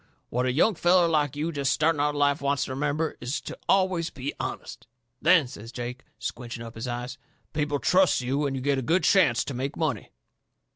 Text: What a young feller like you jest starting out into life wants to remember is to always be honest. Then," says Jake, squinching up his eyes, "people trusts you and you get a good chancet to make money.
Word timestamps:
What 0.31 0.47
a 0.47 0.51
young 0.51 0.73
feller 0.73 1.07
like 1.07 1.35
you 1.35 1.51
jest 1.51 1.71
starting 1.71 2.01
out 2.01 2.09
into 2.09 2.17
life 2.17 2.41
wants 2.41 2.65
to 2.65 2.71
remember 2.71 3.17
is 3.21 3.39
to 3.41 3.55
always 3.69 4.09
be 4.09 4.33
honest. 4.39 4.87
Then," 5.21 5.47
says 5.47 5.71
Jake, 5.71 6.05
squinching 6.19 6.65
up 6.65 6.73
his 6.73 6.87
eyes, 6.87 7.19
"people 7.53 7.77
trusts 7.77 8.19
you 8.19 8.47
and 8.47 8.55
you 8.55 8.63
get 8.63 8.79
a 8.79 8.81
good 8.81 9.03
chancet 9.03 9.45
to 9.49 9.53
make 9.53 9.77
money. 9.77 10.09